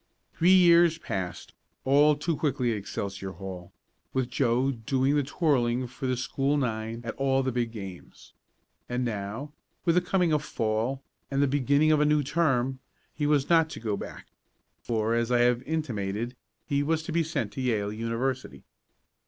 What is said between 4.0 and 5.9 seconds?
with Joe doing the twirling